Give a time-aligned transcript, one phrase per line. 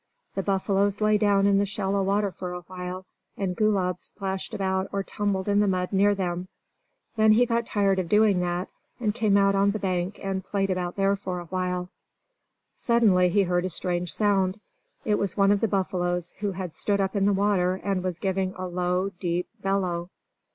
[0.33, 3.05] The buffaloes lay down in the shallow water for a while,
[3.37, 6.47] and Gulab splashed about or tumbled in the mud near them.
[7.17, 10.71] Then he got tired of doing that, and came out on the bank and played
[10.71, 11.91] about there for a while.
[12.73, 14.59] Suddenly he heard a strange sound.
[15.05, 18.17] It was one of the buffaloes, who had stood up in the water and was
[18.17, 20.09] giving a low, deep bellow.